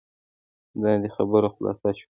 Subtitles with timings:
[0.81, 2.07] دا دی خبره خلاصه شوه.